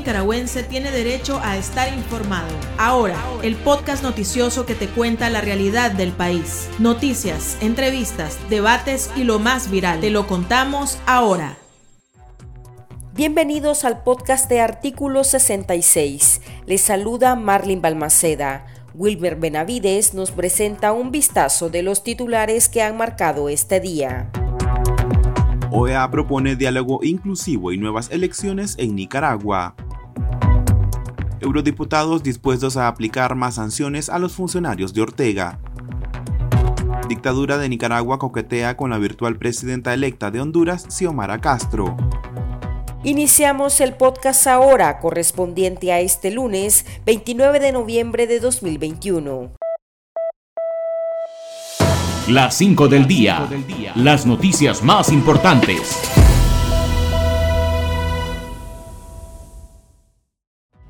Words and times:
nicaragüense 0.00 0.62
tiene 0.62 0.90
derecho 0.90 1.40
a 1.44 1.58
estar 1.58 1.92
informado. 1.92 2.48
Ahora, 2.78 3.22
el 3.42 3.54
podcast 3.54 4.02
noticioso 4.02 4.64
que 4.64 4.74
te 4.74 4.88
cuenta 4.88 5.28
la 5.28 5.42
realidad 5.42 5.90
del 5.90 6.12
país. 6.12 6.70
Noticias, 6.78 7.58
entrevistas, 7.60 8.38
debates 8.48 9.10
y 9.14 9.24
lo 9.24 9.38
más 9.38 9.70
viral. 9.70 10.00
Te 10.00 10.08
lo 10.08 10.26
contamos 10.26 10.98
ahora. 11.04 11.58
Bienvenidos 13.12 13.84
al 13.84 14.02
podcast 14.02 14.48
de 14.48 14.60
Artículo 14.60 15.22
66. 15.22 16.40
Les 16.64 16.80
saluda 16.80 17.36
Marlin 17.36 17.82
Balmaceda. 17.82 18.64
Wilmer 18.94 19.36
Benavides 19.36 20.14
nos 20.14 20.30
presenta 20.30 20.92
un 20.92 21.10
vistazo 21.10 21.68
de 21.68 21.82
los 21.82 22.02
titulares 22.02 22.70
que 22.70 22.80
han 22.80 22.96
marcado 22.96 23.50
este 23.50 23.80
día. 23.80 24.30
OEA 25.70 26.10
propone 26.10 26.56
diálogo 26.56 27.00
inclusivo 27.02 27.70
y 27.70 27.76
nuevas 27.76 28.10
elecciones 28.10 28.76
en 28.78 28.96
Nicaragua. 28.96 29.74
Eurodiputados 31.40 32.22
dispuestos 32.22 32.76
a 32.76 32.86
aplicar 32.86 33.34
más 33.34 33.54
sanciones 33.54 34.10
a 34.10 34.18
los 34.18 34.32
funcionarios 34.32 34.92
de 34.92 35.00
Ortega. 35.00 35.58
Dictadura 37.08 37.56
de 37.56 37.68
Nicaragua 37.68 38.18
coquetea 38.18 38.76
con 38.76 38.90
la 38.90 38.98
virtual 38.98 39.36
presidenta 39.36 39.94
electa 39.94 40.30
de 40.30 40.40
Honduras, 40.40 40.86
Xiomara 40.90 41.40
Castro. 41.40 41.96
Iniciamos 43.02 43.80
el 43.80 43.94
podcast 43.94 44.46
ahora 44.46 44.98
correspondiente 45.00 45.92
a 45.92 46.00
este 46.00 46.30
lunes 46.30 46.84
29 47.06 47.58
de 47.58 47.72
noviembre 47.72 48.26
de 48.26 48.38
2021. 48.38 49.52
Las 52.28 52.54
5 52.56 52.88
del 52.88 53.06
día. 53.08 53.48
Las 53.96 54.26
noticias 54.26 54.84
más 54.84 55.10
importantes. 55.10 56.19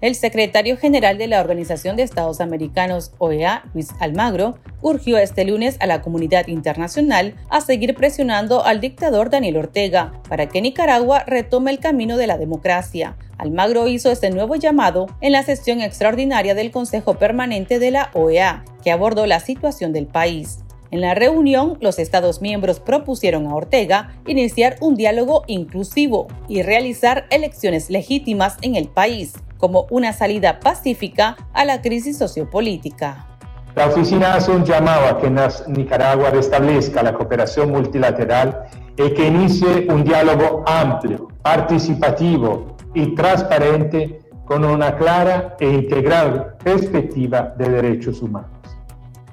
El 0.00 0.14
secretario 0.14 0.79
general 0.79 1.18
de 1.18 1.26
la 1.26 1.40
Organización 1.40 1.95
de 1.95 2.02
Estados 2.02 2.40
Americanos, 2.40 3.12
OEA, 3.18 3.65
Luis 3.74 3.88
Almagro, 4.01 4.59
urgió 4.80 5.18
este 5.18 5.45
lunes 5.45 5.76
a 5.80 5.87
la 5.87 6.01
comunidad 6.01 6.48
internacional 6.48 7.34
a 7.51 7.60
seguir 7.60 7.95
presionando 7.95 8.65
al 8.65 8.80
dictador 8.80 9.29
Daniel 9.29 9.59
Ortega 9.59 10.15
para 10.26 10.48
que 10.48 10.62
Nicaragua 10.62 11.24
retome 11.26 11.70
el 11.70 11.80
camino 11.80 12.16
de 12.16 12.26
la 12.26 12.38
democracia. 12.38 13.18
Almagro 13.37 13.88
hizo 13.88 14.10
este 14.10 14.30
nuevo 14.30 14.57
llamado 14.57 15.07
en 15.20 15.32
la 15.32 15.42
sesión 15.42 15.82
extraordinaria 15.82 16.54
del 16.54 16.70
Consejo 16.70 17.18
Permanente 17.18 17.79
de 17.79 17.90
la 17.90 18.10
OEA, 18.14 18.64
que 18.82 18.92
abordó 18.92 19.26
la 19.26 19.40
situación 19.40 19.92
del 19.92 20.07
país. 20.07 20.60
En 20.93 21.02
la 21.02 21.15
reunión, 21.15 21.79
los 21.80 22.01
Estados 22.01 22.43
miembros 22.43 22.80
propusieron 22.80 23.46
a 23.46 23.55
Ortega 23.55 24.16
iniciar 24.27 24.77
un 24.80 24.97
diálogo 24.97 25.45
inclusivo 25.47 26.27
y 26.49 26.63
realizar 26.63 27.27
elecciones 27.30 27.91
legítimas 27.91 28.57
en 28.63 28.74
el 28.74 28.88
país 28.88 29.35
como 29.57 29.87
una 29.91 30.13
salida 30.13 30.59
pacífica 30.59 31.37
a 31.52 31.65
la 31.65 31.80
crisis 31.80 32.19
sociopolítica. 32.19 33.29
La 33.77 33.87
oficina 33.87 34.35
hace 34.35 34.51
un 34.51 34.65
llamado 34.65 35.07
a 35.07 35.21
que 35.21 35.30
Nicaragua 35.69 36.30
restablezca 36.30 37.04
la 37.04 37.15
cooperación 37.15 37.71
multilateral 37.71 38.65
y 38.97 39.10
que 39.10 39.29
inicie 39.29 39.87
un 39.88 40.02
diálogo 40.02 40.65
amplio, 40.66 41.29
participativo 41.43 42.77
y 42.95 43.15
transparente 43.15 44.23
con 44.45 44.65
una 44.65 44.97
clara 44.97 45.57
e 45.60 45.69
integral 45.69 46.57
perspectiva 46.65 47.54
de 47.57 47.69
derechos 47.69 48.21
humanos. 48.21 48.60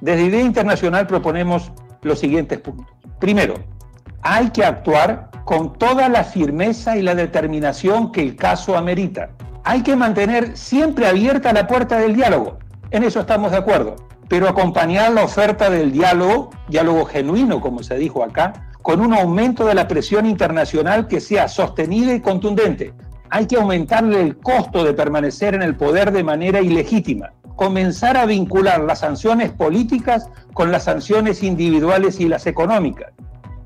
Desde 0.02 0.26
Idea 0.26 0.42
Internacional 0.42 1.08
proponemos 1.08 1.72
los 2.02 2.20
siguientes 2.20 2.60
puntos. 2.60 2.86
Primero, 3.20 3.56
hay 4.22 4.50
que 4.50 4.64
actuar 4.64 5.32
con 5.46 5.74
toda 5.74 6.08
la 6.10 6.24
firmeza 6.24 6.98
y 6.98 7.02
la 7.02 7.16
determinación 7.16 8.12
que 8.12 8.22
el 8.22 8.36
caso 8.36 8.78
amerita. 8.78 9.30
Hay 9.64 9.82
que 9.82 9.96
mantener 9.96 10.56
siempre 10.56 11.08
abierta 11.08 11.52
la 11.52 11.68
puerta 11.68 11.98
del 11.98 12.16
diálogo. 12.16 12.60
En 12.92 13.04
eso 13.04 13.22
estamos 13.22 13.52
de 13.52 13.58
acuerdo. 13.58 13.96
Pero 14.30 14.48
acompañar 14.48 15.14
la 15.14 15.24
oferta 15.24 15.70
del 15.70 15.92
diálogo, 15.92 16.52
diálogo 16.68 17.06
genuino, 17.06 17.62
como 17.62 17.82
se 17.82 17.98
dijo 17.98 18.24
acá, 18.24 18.72
con 18.82 19.02
un 19.02 19.14
aumento 19.14 19.66
de 19.66 19.74
la 19.74 19.88
presión 19.88 20.26
internacional 20.26 21.08
que 21.08 21.22
sea 21.22 21.48
sostenida 21.48 22.14
y 22.14 22.22
contundente. 22.22 22.94
Hay 23.30 23.46
que 23.46 23.56
aumentarle 23.56 24.22
el 24.22 24.38
costo 24.38 24.84
de 24.84 24.94
permanecer 24.94 25.56
en 25.56 25.62
el 25.62 25.76
poder 25.76 26.12
de 26.12 26.24
manera 26.24 26.62
ilegítima 26.62 27.32
comenzar 27.58 28.16
a 28.18 28.26
vincular 28.26 28.82
las 28.82 29.00
sanciones 29.00 29.52
políticas 29.52 30.30
con 30.54 30.72
las 30.72 30.86
sanciones 30.86 31.44
individuales 31.44 32.20
y 32.22 32.30
las 32.30 32.46
económicas. 32.46 33.12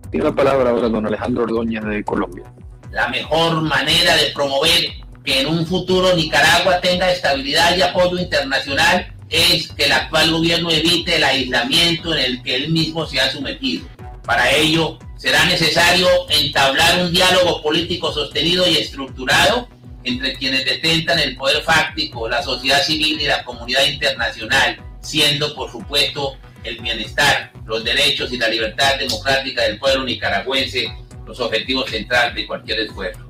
Tiene 0.10 0.26
la 0.26 0.34
palabra 0.34 0.72
ahora 0.72 0.88
don 0.90 1.06
Alejandro 1.06 1.44
Ordóñez 1.44 1.84
de 1.84 2.04
Colombia. 2.04 2.46
La 2.90 3.10
mejor 3.10 3.62
manera 3.62 4.16
de 4.16 4.32
promover 4.34 4.92
que 5.24 5.42
en 5.42 5.48
un 5.48 5.68
futuro 5.68 6.16
Nicaragua 6.16 6.80
tenga 6.80 7.12
estabilidad 7.12 7.76
y 7.78 7.82
apoyo 7.82 8.18
internacional 8.18 9.14
es 9.30 9.68
que 9.74 9.86
el 9.86 9.92
actual 9.92 10.32
gobierno 10.32 10.72
evite 10.72 11.18
el 11.18 11.24
aislamiento 11.26 12.16
en 12.16 12.20
el 12.20 12.44
que 12.44 12.56
él 12.56 12.72
mismo 12.72 13.06
se 13.06 13.20
ha 13.20 13.30
sometido. 13.30 13.86
Para 14.26 14.52
ello, 14.52 15.00
será 15.18 15.44
necesario 15.46 16.08
entablar 16.30 17.04
un 17.04 17.12
diálogo 17.12 17.62
político 17.62 18.12
sostenido 18.14 18.68
y 18.70 18.78
estructurado 18.78 19.68
entre 20.04 20.34
quienes 20.34 20.66
detentan 20.66 21.20
el 21.20 21.36
poder 21.36 21.62
fáctico, 21.64 22.28
la 22.28 22.42
sociedad 22.42 22.82
civil 22.82 23.22
y 23.22 23.26
la 23.26 23.44
comunidad 23.44 23.86
internacional, 23.86 24.78
siendo 25.02 25.54
por 25.56 25.72
supuesto 25.72 26.38
el 26.64 26.80
bienestar, 26.80 27.52
los 27.66 27.84
derechos 27.84 28.32
y 28.32 28.38
la 28.38 28.48
libertad 28.48 28.98
democrática 29.00 29.64
del 29.64 29.80
pueblo 29.80 30.04
nicaragüense 30.04 30.92
los 31.26 31.40
objetivos 31.40 31.90
centrales 31.90 32.36
de 32.36 32.46
cualquier 32.46 32.80
esfuerzo. 32.80 33.28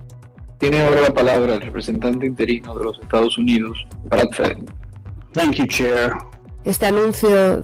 Tiene 0.57 0.81
ahora 0.81 1.01
la 1.01 1.13
palabra 1.13 1.55
el 1.55 1.61
representante 1.61 2.25
interino 2.25 2.77
de 2.77 2.85
los 2.85 2.99
Estados 2.99 3.37
Unidos, 3.37 3.77
Brad. 4.05 4.29
Thank 5.33 5.55
you, 5.55 5.65
Chair. 5.67 6.13
Este 6.63 6.85
anuncio 6.85 7.63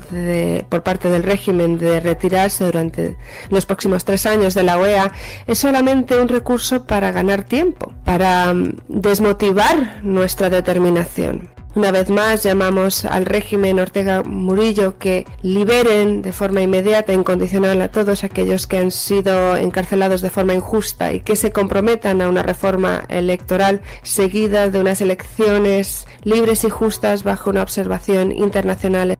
por 0.69 0.83
parte 0.83 1.09
del 1.09 1.23
régimen 1.23 1.77
de 1.77 1.99
retirarse 1.99 2.65
durante 2.65 3.17
los 3.49 3.65
próximos 3.65 4.05
tres 4.05 4.25
años 4.25 4.53
de 4.53 4.63
la 4.63 4.77
OEA 4.77 5.11
es 5.45 5.59
solamente 5.59 6.19
un 6.19 6.27
recurso 6.27 6.85
para 6.85 7.11
ganar 7.11 7.43
tiempo, 7.43 7.93
para 8.03 8.53
mm, 8.53 8.77
desmotivar 8.87 9.99
nuestra 10.03 10.49
determinación. 10.49 11.49
Una 11.77 11.91
vez 11.91 12.09
más 12.09 12.41
llamamos 12.41 13.05
al 13.05 13.27
régimen 13.27 13.79
Ortega 13.79 14.23
Murillo 14.23 14.97
que 14.97 15.27
liberen 15.43 16.23
de 16.23 16.33
forma 16.33 16.63
inmediata 16.63 17.11
e 17.11 17.15
incondicional 17.15 17.79
a 17.83 17.89
todos 17.89 18.23
aquellos 18.23 18.65
que 18.65 18.79
han 18.79 18.89
sido 18.89 19.55
encarcelados 19.55 20.21
de 20.21 20.31
forma 20.31 20.55
injusta 20.55 21.13
y 21.13 21.19
que 21.19 21.35
se 21.35 21.51
comprometan 21.51 22.23
a 22.23 22.29
una 22.29 22.41
reforma 22.41 23.03
electoral 23.09 23.83
seguida 24.01 24.71
de 24.71 24.79
unas 24.79 25.01
elecciones 25.01 26.07
libres 26.23 26.63
y 26.63 26.71
justas 26.71 27.21
bajo 27.21 27.51
una 27.51 27.61
observación 27.61 28.31
internacional. 28.31 29.15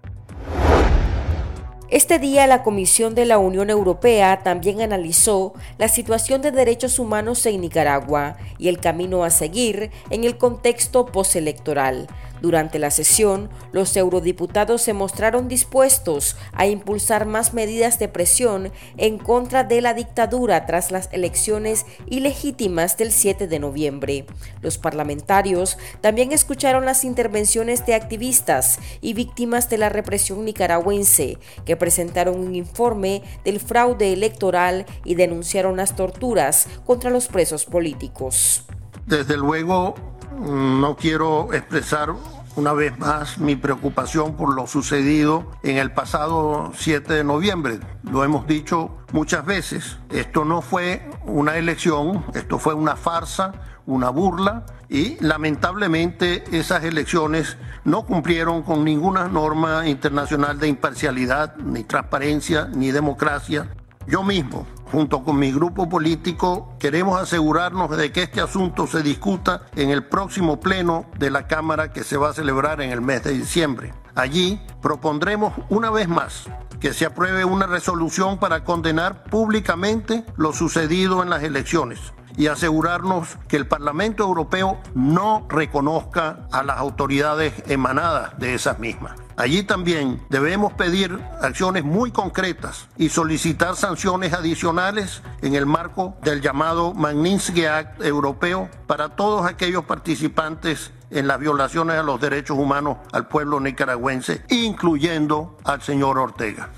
Este 1.90 2.20
día 2.20 2.48
la 2.48 2.64
Comisión 2.64 3.16
de 3.16 3.26
la 3.26 3.38
Unión 3.38 3.70
Europea 3.70 4.42
también 4.44 4.82
analizó 4.82 5.54
la 5.78 5.88
situación 5.88 6.42
de 6.42 6.52
derechos 6.52 7.00
humanos 7.00 7.46
en 7.46 7.62
Nicaragua 7.62 8.36
y 8.58 8.68
el 8.68 8.80
camino 8.80 9.24
a 9.24 9.30
seguir 9.30 9.92
en 10.10 10.26
el 10.26 10.38
contexto 10.38 11.06
postelectoral. 11.06 12.08
Durante 12.42 12.80
la 12.80 12.92
sesión, 12.92 13.50
los 13.72 13.96
eurodiputados 13.98 14.82
se 14.82 14.94
mostraron 14.94 15.48
dispuestos 15.48 16.36
a 16.54 16.68
impulsar 16.68 17.26
más 17.26 17.54
medidas 17.54 18.00
de 18.00 18.08
presión 18.08 18.72
en 18.98 19.18
contra 19.18 19.64
de 19.64 19.82
la 19.82 19.94
dictadura 19.94 20.66
tras 20.66 20.92
las 20.92 21.10
elecciones 21.12 21.86
ilegítimas 22.06 22.98
del 22.98 23.12
7 23.12 23.48
de 23.48 23.60
noviembre. 23.60 24.26
Los 24.62 24.78
parlamentarios 24.78 25.78
también 26.02 26.32
escucharon 26.32 26.86
las 26.86 27.04
intervenciones 27.04 27.86
de 27.86 27.96
activistas 27.96 28.80
y 29.02 29.14
víctimas 29.14 29.70
de 29.70 29.78
la 29.78 29.90
represión 29.90 30.46
nicaragüense, 30.46 31.38
que 31.66 31.76
presentaron 31.76 32.40
un 32.40 32.56
informe 32.56 33.24
del 33.44 33.60
fraude 33.60 34.14
electoral 34.14 34.86
y 35.04 35.16
denunciaron 35.16 35.78
las 35.78 35.96
torturas 35.96 36.68
contra 36.86 37.10
los 37.10 37.28
presos 37.28 37.66
políticos. 37.66 38.66
Desde 39.06 39.38
luego, 39.38 39.96
no 40.40 40.96
quiero 40.96 41.54
expresar 41.54 42.14
una 42.56 42.74
vez 42.74 42.98
más 42.98 43.38
mi 43.38 43.56
preocupación 43.56 44.36
por 44.36 44.54
lo 44.56 44.66
sucedido 44.66 45.52
en 45.62 45.78
el 45.78 45.92
pasado 45.92 46.72
7 46.76 47.14
de 47.14 47.24
noviembre. 47.24 47.80
Lo 48.04 48.24
hemos 48.24 48.48
dicho 48.48 48.98
muchas 49.12 49.46
veces. 49.46 49.98
Esto 50.10 50.44
no 50.44 50.62
fue 50.62 51.08
una 51.26 51.58
elección, 51.58 52.26
esto 52.34 52.58
fue 52.58 52.74
una 52.74 52.96
farsa, 52.96 53.54
una 53.86 54.10
burla 54.10 54.66
y 54.90 55.24
lamentablemente 55.24 56.44
esas 56.52 56.84
elecciones 56.84 57.58
no 57.84 58.06
cumplieron 58.06 58.64
con 58.64 58.84
ninguna 58.84 59.28
norma 59.28 59.88
internacional 59.88 60.60
de 60.60 60.68
imparcialidad, 60.68 61.56
ni 61.58 61.84
transparencia, 61.84 62.66
ni 62.66 62.92
democracia. 62.92 63.70
Yo 64.08 64.24
mismo 64.24 64.66
junto 64.92 65.24
con 65.24 65.38
mi 65.38 65.52
grupo 65.52 65.90
político, 65.90 66.76
queremos 66.80 67.22
asegurarnos 67.22 67.96
de 67.96 68.12
que 68.12 68.24
este 68.24 68.42
asunto 68.42 68.88
se 68.88 69.04
discuta 69.04 69.64
en 69.76 69.90
el 69.90 70.06
próximo 70.06 70.60
pleno 70.60 71.06
de 71.18 71.32
la 71.32 71.48
Cámara 71.48 71.92
que 71.92 72.04
se 72.04 72.18
va 72.18 72.30
a 72.30 72.34
celebrar 72.34 72.82
en 72.82 72.92
el 72.92 73.02
mes 73.02 73.24
de 73.24 73.34
diciembre. 73.34 73.94
Allí 74.16 74.62
propondremos 74.82 75.54
una 75.70 75.90
vez 75.90 76.08
más 76.08 76.46
que 76.80 76.94
se 76.94 77.06
apruebe 77.06 77.46
una 77.46 77.68
resolución 77.68 78.38
para 78.38 78.64
condenar 78.64 79.24
públicamente 79.24 80.24
lo 80.38 80.54
sucedido 80.54 81.24
en 81.24 81.30
las 81.30 81.44
elecciones 81.44 82.14
y 82.38 82.48
asegurarnos 82.48 83.38
que 83.48 83.58
el 83.58 83.68
Parlamento 83.68 84.24
Europeo 84.24 84.80
no 84.94 85.46
reconozca 85.50 86.48
a 86.52 86.64
las 86.64 86.78
autoridades 86.78 87.54
emanadas 87.68 88.38
de 88.40 88.54
esas 88.54 88.80
mismas. 88.80 89.14
Allí 89.36 89.62
también 89.62 90.20
debemos 90.30 90.74
pedir 90.74 91.20
acciones 91.42 91.84
muy 91.84 92.12
concretas 92.12 92.88
y 92.98 93.10
solicitar 93.10 93.76
sanciones 93.76 94.34
adicionales 94.34 95.22
en 95.44 95.54
el 95.54 95.68
marco 95.68 96.16
del 96.24 96.42
llamado 96.42 96.96
Magnitsky 96.96 97.66
Act 97.66 98.02
europeo 98.02 98.68
para 98.88 99.10
todos 99.10 99.46
aquellos 99.46 99.86
participantes 99.86 100.92
en 101.12 101.28
las 101.28 101.40
violaciones 101.40 101.98
a 101.98 102.04
los 102.04 102.20
derechos 102.20 102.58
humanos 102.58 102.98
al 103.12 103.28
pueblo 103.28 103.60
nicaragüense, 103.60 104.44
incluyendo 104.50 105.58
al 105.64 105.82
señor 105.82 106.18
Ortega. 106.18 106.70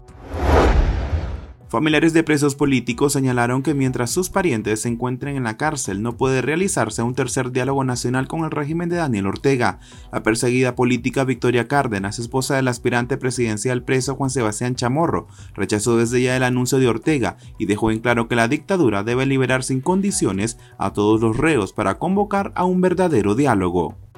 Familiares 1.70 2.14
de 2.14 2.24
presos 2.24 2.56
políticos 2.56 3.14
señalaron 3.14 3.62
que 3.62 3.76
mientras 3.76 4.10
sus 4.10 4.32
parientes 4.32 4.82
se 4.82 4.90
encuentren 4.90 5.36
en 5.36 5.44
la 5.44 5.56
cárcel 5.56 6.02
no 6.02 6.18
puede 6.18 6.42
realizarse 6.42 7.04
un 7.04 7.14
tercer 7.14 7.52
diálogo 7.52 7.84
nacional 7.84 8.28
con 8.28 8.44
el 8.44 8.50
régimen 8.50 8.90
de 8.90 8.96
Daniel 8.96 9.28
Ortega. 9.28 9.80
La 10.12 10.24
perseguida 10.24 10.74
política 10.74 11.26
Victoria 11.26 11.68
Cárdenas, 11.68 12.18
esposa 12.18 12.56
del 12.56 12.70
aspirante 12.70 13.18
presidencial 13.18 13.84
preso 13.84 14.16
Juan 14.16 14.32
Sebastián 14.32 14.74
Chamorro, 14.74 15.28
rechazó 15.54 15.96
desde 15.96 16.24
ya 16.24 16.36
el 16.36 16.42
anuncio 16.42 16.80
de 16.80 16.88
Ortega 16.88 17.38
y 17.60 17.68
dejó 17.68 17.92
en 17.92 18.00
claro 18.00 18.28
que 18.28 18.36
la 18.36 18.48
dictadura 18.48 19.04
debe 19.04 19.28
liberar 19.28 19.64
sin 19.64 19.80
condiciones 19.80 20.58
a 20.80 20.92
todos 20.94 21.22
los 21.22 21.38
reos 21.38 21.72
para 21.72 22.00
convocar 22.00 22.52
a 22.56 22.66
un 22.66 22.82
verdadero 22.82 23.36
diálogo. 23.36 24.09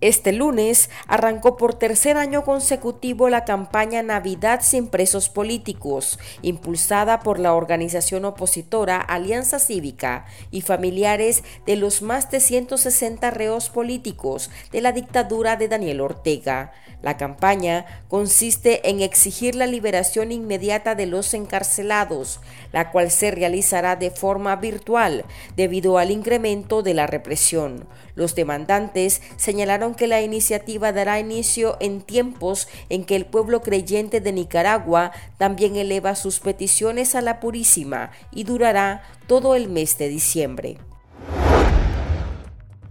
Este 0.00 0.30
lunes 0.30 0.90
arrancó 1.08 1.56
por 1.56 1.74
tercer 1.74 2.18
año 2.18 2.44
consecutivo 2.44 3.28
la 3.28 3.44
campaña 3.44 4.00
Navidad 4.00 4.60
sin 4.62 4.86
presos 4.86 5.28
políticos, 5.28 6.20
impulsada 6.40 7.18
por 7.18 7.40
la 7.40 7.52
organización 7.52 8.24
opositora 8.24 8.98
Alianza 9.00 9.58
Cívica 9.58 10.26
y 10.52 10.60
familiares 10.60 11.42
de 11.66 11.74
los 11.74 12.00
más 12.00 12.30
de 12.30 12.38
160 12.38 13.28
reos 13.32 13.70
políticos 13.70 14.50
de 14.70 14.82
la 14.82 14.92
dictadura 14.92 15.56
de 15.56 15.66
Daniel 15.66 16.00
Ortega. 16.00 16.70
La 17.02 17.16
campaña 17.16 17.86
consiste 18.08 18.88
en 18.90 19.00
exigir 19.00 19.56
la 19.56 19.66
liberación 19.66 20.30
inmediata 20.30 20.94
de 20.94 21.06
los 21.06 21.34
encarcelados, 21.34 22.40
la 22.72 22.92
cual 22.92 23.10
se 23.10 23.32
realizará 23.32 23.96
de 23.96 24.12
forma 24.12 24.54
virtual 24.56 25.24
debido 25.56 25.98
al 25.98 26.12
incremento 26.12 26.82
de 26.82 26.94
la 26.94 27.06
represión. 27.08 27.88
Los 28.16 28.34
demandantes 28.34 29.22
señalaron 29.36 29.87
que 29.94 30.06
la 30.06 30.22
iniciativa 30.22 30.92
dará 30.92 31.20
inicio 31.20 31.76
en 31.80 32.00
tiempos 32.00 32.68
en 32.88 33.04
que 33.04 33.16
el 33.16 33.26
pueblo 33.26 33.62
creyente 33.62 34.20
de 34.20 34.32
Nicaragua 34.32 35.12
también 35.36 35.76
eleva 35.76 36.14
sus 36.14 36.40
peticiones 36.40 37.14
a 37.14 37.20
la 37.20 37.40
Purísima 37.40 38.10
y 38.32 38.44
durará 38.44 39.02
todo 39.26 39.54
el 39.54 39.68
mes 39.68 39.98
de 39.98 40.08
diciembre. 40.08 40.78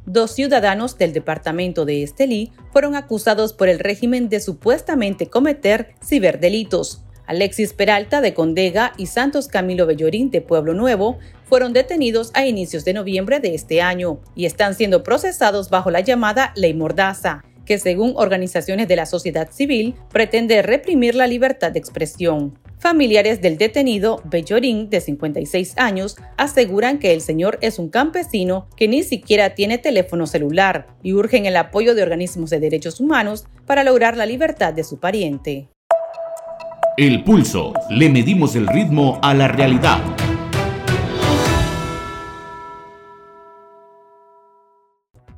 Dos 0.05 0.31
ciudadanos 0.31 0.97
del 0.97 1.11
departamento 1.11 1.83
de 1.83 2.01
Estelí 2.01 2.53
fueron 2.71 2.95
acusados 2.95 3.51
por 3.51 3.67
el 3.67 3.79
régimen 3.79 4.29
de 4.29 4.39
supuestamente 4.39 5.29
cometer 5.29 5.95
ciberdelitos. 6.01 7.01
Alexis 7.27 7.73
Peralta 7.73 8.21
de 8.21 8.33
Condega 8.33 8.93
y 8.97 9.07
Santos 9.07 9.47
Camilo 9.47 9.85
Bellorín 9.85 10.31
de 10.31 10.41
Pueblo 10.41 10.73
Nuevo 10.73 11.19
fueron 11.43 11.73
detenidos 11.73 12.31
a 12.33 12.45
inicios 12.45 12.85
de 12.85 12.93
noviembre 12.93 13.39
de 13.39 13.53
este 13.53 13.81
año 13.81 14.19
y 14.33 14.45
están 14.45 14.73
siendo 14.73 15.03
procesados 15.03 15.69
bajo 15.69 15.91
la 15.91 15.99
llamada 15.99 16.53
Ley 16.55 16.73
Mordaza, 16.73 17.43
que 17.65 17.77
según 17.77 18.13
organizaciones 18.15 18.87
de 18.87 18.95
la 18.95 19.05
sociedad 19.05 19.51
civil 19.51 19.95
pretende 20.09 20.61
reprimir 20.61 21.15
la 21.15 21.27
libertad 21.27 21.73
de 21.73 21.79
expresión. 21.79 22.57
Familiares 22.79 23.41
del 23.41 23.57
detenido 23.57 24.21
Bellorín, 24.23 24.89
de 24.89 25.01
56 25.01 25.73
años, 25.77 26.15
aseguran 26.37 26.99
que 26.99 27.11
el 27.11 27.21
señor 27.21 27.57
es 27.61 27.79
un 27.79 27.89
campesino 27.89 28.69
que 28.77 28.87
ni 28.87 29.03
siquiera 29.03 29.55
tiene 29.55 29.79
teléfono 29.79 30.27
celular 30.27 30.87
y 31.03 31.13
urgen 31.13 31.45
el 31.45 31.57
apoyo 31.57 31.95
de 31.95 32.03
organismos 32.03 32.51
de 32.51 32.59
derechos 32.59 32.99
humanos 32.99 33.45
para 33.65 33.83
lograr 33.83 34.15
la 34.15 34.27
libertad 34.27 34.73
de 34.73 34.83
su 34.83 34.99
pariente. 34.99 35.67
El 36.97 37.23
pulso. 37.23 37.73
Le 37.91 38.09
medimos 38.09 38.55
el 38.55 38.65
ritmo 38.65 39.19
a 39.21 39.35
la 39.35 39.47
realidad. 39.47 39.99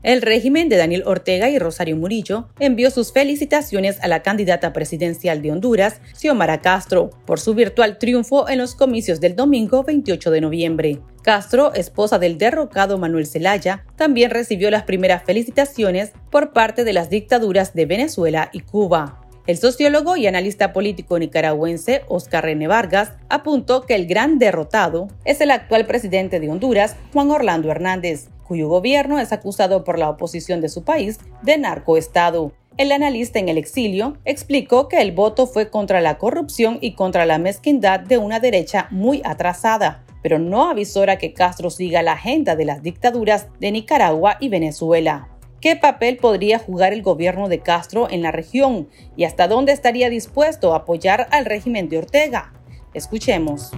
El 0.02 0.22
régimen 0.22 0.70
de 0.70 0.78
Daniel 0.78 1.04
Ortega 1.06 1.50
y 1.50 1.60
Rosario 1.60 1.98
Murillo 1.98 2.48
envió 2.60 2.90
sus 2.92 3.12
felicitaciones 3.12 4.00
a 4.02 4.08
la 4.08 4.24
candidata 4.24 4.72
presidencial 4.72 5.42
de 5.42 5.52
Honduras, 5.52 6.00
Xiomara 6.14 6.62
Castro, 6.62 7.10
por 7.26 7.42
su 7.42 7.54
virtual 7.54 7.98
triunfo 7.98 8.48
en 8.48 8.60
los 8.60 8.74
comicios 8.74 9.20
del 9.20 9.36
domingo 9.36 9.84
28 9.84 10.32
de 10.32 10.40
noviembre. 10.40 11.02
Castro, 11.24 11.74
esposa 11.74 12.20
del 12.20 12.38
derrocado 12.38 12.98
Manuel 12.98 13.28
Zelaya, 13.28 13.84
también 13.98 14.32
recibió 14.32 14.72
las 14.72 14.84
primeras 14.84 15.26
felicitaciones 15.26 16.14
por 16.32 16.54
parte 16.54 16.86
de 16.86 16.94
las 16.94 17.10
dictaduras 17.10 17.74
de 17.74 17.86
Venezuela 17.86 18.50
y 18.54 18.62
Cuba. 18.62 19.19
El 19.48 19.58
sociólogo 19.58 20.16
y 20.16 20.28
analista 20.28 20.74
político 20.74 21.18
nicaragüense 21.18 22.04
Oscar 22.08 22.44
René 22.44 22.68
Vargas 22.68 23.14
apuntó 23.30 23.86
que 23.86 23.96
el 23.96 24.06
gran 24.06 24.38
derrotado 24.38 25.08
es 25.26 25.42
el 25.42 25.52
actual 25.52 25.86
presidente 25.88 26.40
de 26.40 26.50
Honduras, 26.50 26.96
Juan 27.14 27.32
Orlando 27.32 27.72
Hernández, 27.72 28.30
cuyo 28.48 28.68
gobierno 28.68 29.20
es 29.20 29.32
acusado 29.32 29.84
por 29.84 29.98
la 29.98 30.10
oposición 30.10 30.62
de 30.62 30.70
su 30.70 30.84
país 30.84 31.20
de 31.42 31.58
narcoestado. 31.58 32.52
El 32.78 32.92
analista 32.92 33.40
en 33.40 33.50
el 33.50 33.58
exilio 33.58 34.18
explicó 34.24 34.88
que 34.88 35.02
el 35.02 35.12
voto 35.12 35.48
fue 35.48 35.70
contra 35.70 36.00
la 36.00 36.18
corrupción 36.18 36.78
y 36.80 36.94
contra 36.94 37.26
la 37.26 37.38
mezquindad 37.38 38.00
de 38.00 38.18
una 38.18 38.40
derecha 38.40 38.88
muy 38.92 39.22
atrasada, 39.26 40.04
pero 40.22 40.40
no 40.40 40.70
avisora 40.70 41.18
que 41.18 41.34
Castro 41.34 41.70
siga 41.70 42.04
la 42.04 42.14
agenda 42.14 42.56
de 42.56 42.66
las 42.66 42.82
dictaduras 42.82 43.48
de 43.60 43.72
Nicaragua 43.72 44.38
y 44.40 44.50
Venezuela. 44.50 45.28
¿Qué 45.62 45.76
papel 45.76 46.16
podría 46.16 46.58
jugar 46.58 46.94
el 46.94 47.02
gobierno 47.02 47.50
de 47.50 47.60
Castro 47.60 48.08
en 48.10 48.22
la 48.22 48.32
región 48.32 48.90
y 49.18 49.26
hasta 49.26 49.50
dónde 49.50 49.74
estaría 49.74 50.10
dispuesto 50.10 50.74
a 50.74 50.78
apoyar 50.78 51.28
al 51.32 51.44
régimen 51.44 51.90
de 51.90 51.98
Ortega? 51.98 52.54
Escuchemos. 52.94 53.72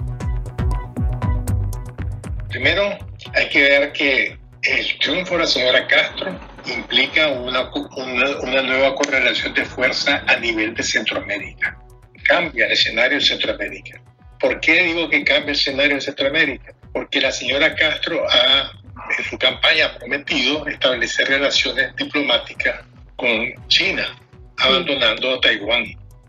Primero, 2.50 2.84
hay 3.34 3.50
que 3.50 3.62
ver 3.62 3.92
que 3.94 4.38
el 4.62 5.00
triunfo 5.00 5.34
de 5.34 5.40
la 5.40 5.48
señora 5.48 5.88
Castro 5.88 6.40
implica 6.68 7.30
una, 7.30 7.72
una, 7.74 8.62
nueva 8.62 8.94
correlación 8.94 9.52
de 9.56 9.66
fuerza 9.66 10.24
a 10.28 10.36
nivel 10.38 10.76
de 10.76 10.84
Centroamérica. 10.84 11.80
Cambia 12.26 12.68
el 12.68 12.74
escenario 12.74 13.18
de 13.18 13.26
Centroamérica. 13.26 14.00
¿Por 14.40 14.60
qué 14.60 14.84
digo 14.84 15.10
que 15.10 15.24
cambia 15.24 15.50
el 15.50 15.58
escenario 15.58 15.96
de 15.96 16.02
Centroamérica? 16.02 16.76
Porque 16.94 17.22
la 17.22 17.32
señora 17.32 17.74
Castro 17.74 18.24
ha, 18.30 18.72
en 19.18 19.24
su 19.26 19.38
campaña, 19.38 19.98
prometido 19.98 20.68
establecer 20.68 21.28
relaciones 21.28 21.96
diplomáticas 21.96 22.86
con 23.16 23.54
China, 23.68 24.08
abandonando 24.58 25.36
a 25.36 25.42
Taiwán. 25.42 25.86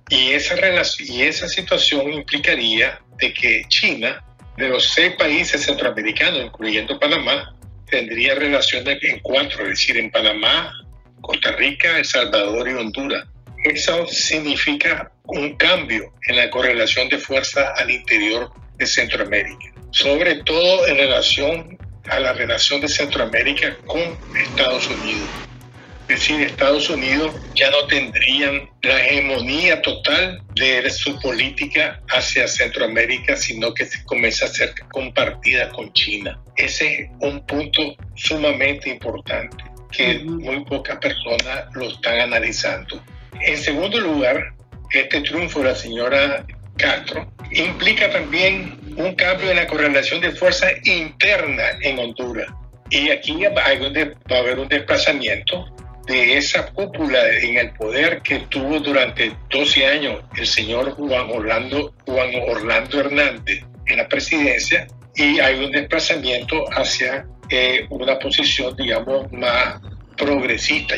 Y 0.09 0.31
esa, 0.33 0.57
relación, 0.57 1.09
y 1.11 1.23
esa 1.23 1.49
situación 1.49 2.13
implicaría 2.13 3.01
de 3.19 3.33
que 3.33 3.65
China, 3.69 4.23
de 4.57 4.69
los 4.69 4.91
seis 4.91 5.15
países 5.19 5.65
centroamericanos, 5.65 6.45
incluyendo 6.45 6.99
Panamá, 6.99 7.55
tendría 7.87 8.35
relaciones 8.35 8.99
en 9.03 9.21
cuatro, 9.21 9.63
es 9.63 9.71
decir, 9.71 9.97
en 9.99 10.11
Panamá, 10.11 10.73
Costa 11.21 11.53
Rica, 11.53 11.99
El 11.99 12.05
Salvador 12.05 12.69
y 12.69 12.73
Honduras. 12.73 13.27
Eso 13.65 14.07
significa 14.07 15.13
un 15.25 15.57
cambio 15.57 16.13
en 16.27 16.37
la 16.37 16.51
correlación 16.51 17.09
de 17.09 17.19
fuerza 17.19 17.73
al 17.77 17.91
interior 17.91 18.51
de 18.77 18.87
Centroamérica, 18.87 19.73
sobre 19.93 20.37
todo 20.43 20.87
en 20.89 20.97
relación 20.97 21.79
a 22.09 22.21
la 22.21 22.33
relación 22.33 22.81
de 22.81 22.89
Centroamérica 22.89 23.77
con 23.87 24.01
Estados 24.37 24.89
Unidos. 24.89 25.29
Es 26.09 26.21
decir, 26.21 26.41
Estados 26.43 26.91
Unidos 26.91 27.33
ya 27.55 27.71
no 27.71 27.87
tendrían 27.87 28.69
la 28.83 29.03
hegemonía 29.07 29.81
total 29.81 30.43
de 30.55 30.91
su 30.91 31.19
política 31.21 32.03
hacia 32.09 32.49
Centroamérica, 32.49 33.37
sino 33.37 33.73
que 33.73 33.87
se 33.87 34.05
comienza 34.05 34.47
a 34.47 34.49
ser 34.49 34.75
compartida 34.91 35.71
con 35.71 35.93
China. 35.93 36.39
Ese 36.57 36.95
es 36.95 37.11
un 37.21 37.47
punto 37.47 37.95
sumamente 38.17 38.91
importante 38.91 39.65
que 39.91 40.19
muy 40.19 40.65
pocas 40.65 40.99
personas 40.99 41.67
lo 41.75 41.89
están 41.89 42.21
analizando. 42.21 43.03
En 43.41 43.57
segundo 43.57 44.01
lugar, 44.01 44.53
este 44.91 45.21
triunfo 45.21 45.61
de 45.61 45.67
la 45.67 45.75
señora 45.75 46.45
Castro 46.77 47.31
implica 47.51 48.11
también 48.11 48.79
un 48.97 49.15
cambio 49.15 49.51
en 49.51 49.57
la 49.57 49.67
correlación 49.67 50.21
de 50.21 50.33
fuerza 50.33 50.69
interna 50.85 51.63
en 51.81 51.99
Honduras. 51.99 52.49
Y 52.91 53.11
aquí 53.11 53.43
va 53.47 53.63
a 53.63 54.39
haber 54.39 54.59
un 54.59 54.69
desplazamiento 54.69 55.67
de 56.07 56.37
esa 56.37 56.67
cúpula 56.73 57.19
en 57.41 57.59
el 57.59 57.73
poder 57.75 58.21
que 58.23 58.41
tuvo 58.51 58.81
durante 58.81 59.33
12 59.51 59.87
años 59.87 60.23
el 60.37 60.47
señor 60.47 60.93
Juan 60.93 61.31
Orlando, 61.31 61.95
Juan 62.07 62.31
Orlando 62.49 63.01
Hernández 63.01 63.65
en 63.87 63.97
la 63.97 64.09
presidencia 64.09 64.87
y 65.15 65.39
hay 65.39 65.65
un 65.65 65.71
desplazamiento 65.71 66.65
hacia 66.73 67.27
eh, 67.51 67.87
una 67.91 68.19
posición, 68.19 68.75
digamos, 68.77 69.31
más 69.33 69.81
progresista. 70.17 70.97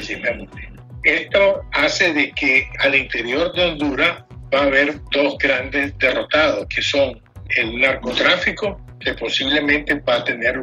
Esto 1.02 1.62
hace 1.73 2.12
de 2.12 2.33
que 2.33 2.69
al 2.78 2.95
interior 2.95 3.52
de 3.52 3.64
Honduras 3.64 4.24
va 4.54 4.61
a 4.61 4.64
haber 4.64 5.00
dos 5.11 5.37
grandes 5.38 5.96
derrotados, 5.99 6.66
que 6.68 6.82
son 6.82 7.20
el 7.56 7.80
narcotráfico 7.80 8.80
que 9.00 9.14
posiblemente 9.14 9.94
va 9.94 10.16
a 10.16 10.25
tener 10.25 10.62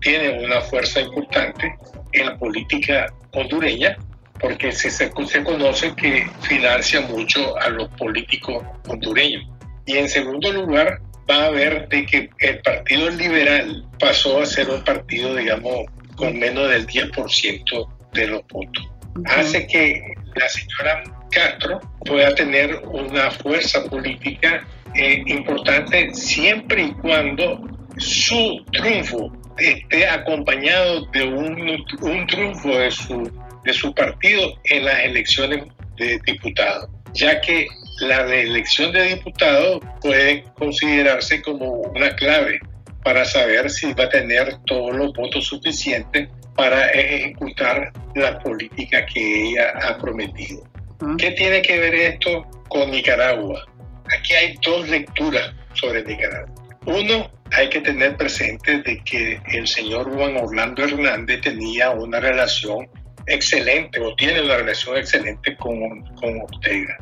tiene 0.00 0.44
una 0.44 0.60
fuerza 0.60 1.00
importante 1.00 1.74
en 2.12 2.26
la 2.26 2.38
política 2.38 3.06
hondureña, 3.32 3.96
porque 4.38 4.72
se, 4.72 4.90
se, 4.90 5.10
conoce 5.10 5.94
que 5.96 6.26
financia 6.42 7.00
mucho 7.02 7.56
a 7.58 7.68
los 7.70 7.88
políticos 7.90 8.64
hondureños. 8.88 9.44
Y 9.86 9.98
en 9.98 10.08
segundo 10.08 10.52
lugar, 10.52 11.00
va 11.28 11.46
a 11.46 11.50
ver 11.50 11.88
de 11.88 12.06
que 12.06 12.30
el 12.38 12.58
Partido 12.60 13.10
Liberal 13.10 13.84
pasó 13.98 14.40
a 14.40 14.46
ser 14.46 14.70
un 14.70 14.82
partido, 14.84 15.34
digamos, 15.34 15.86
con 16.16 16.38
menos 16.38 16.70
del 16.70 16.86
10% 16.86 17.88
de 18.12 18.26
los 18.26 18.42
votos. 18.48 18.88
Hace 19.26 19.66
que 19.66 20.14
la 20.36 20.48
señora 20.48 21.02
Castro 21.30 21.80
pueda 22.04 22.34
tener 22.34 22.82
una 22.84 23.30
fuerza 23.30 23.84
política 23.84 24.66
eh, 24.94 25.22
importante 25.26 26.12
siempre 26.14 26.84
y 26.84 26.92
cuando 26.92 27.60
su 27.98 28.64
triunfo 28.72 29.32
esté 29.58 30.08
acompañado 30.08 31.06
de 31.06 31.24
un, 31.24 31.84
un 32.02 32.26
triunfo 32.26 32.76
de 32.76 32.90
su, 32.90 33.30
de 33.64 33.72
su 33.72 33.94
partido 33.94 34.54
en 34.64 34.84
las 34.84 35.00
elecciones 35.00 35.64
de 35.96 36.18
diputados, 36.26 36.88
ya 37.12 37.40
que 37.40 37.66
la 38.00 38.22
reelección 38.24 38.92
de 38.92 39.14
diputados 39.14 39.80
puede 40.00 40.44
considerarse 40.54 41.42
como 41.42 41.66
una 41.66 42.14
clave 42.16 42.58
para 43.04 43.24
saber 43.24 43.70
si 43.70 43.92
va 43.92 44.04
a 44.04 44.08
tener 44.08 44.56
todos 44.66 44.94
los 44.96 45.12
votos 45.12 45.46
suficientes 45.46 46.28
para 46.56 46.88
ejecutar 46.88 47.92
la 48.14 48.38
política 48.40 49.04
que 49.06 49.50
ella 49.50 49.72
ha 49.82 49.98
prometido. 49.98 50.62
¿Qué 51.18 51.30
tiene 51.32 51.62
que 51.62 51.78
ver 51.78 51.94
esto 51.94 52.46
con 52.68 52.90
Nicaragua? 52.90 53.66
Aquí 54.18 54.34
hay 54.34 54.54
dos 54.62 54.88
lecturas 54.88 55.52
sobre 55.74 56.02
Nicaragua. 56.04 56.54
Uno, 56.86 57.30
hay 57.52 57.68
que 57.68 57.80
tener 57.80 58.16
presente 58.16 58.78
de 58.82 59.02
que 59.04 59.40
el 59.52 59.66
señor 59.66 60.12
Juan 60.12 60.36
Orlando 60.36 60.84
Hernández 60.84 61.40
tenía 61.40 61.90
una 61.90 62.20
relación 62.20 62.88
excelente 63.26 64.00
o 64.00 64.14
tiene 64.16 64.42
una 64.42 64.56
relación 64.56 64.96
excelente 64.96 65.56
con, 65.56 66.02
con 66.16 66.40
Ortega. 66.42 66.96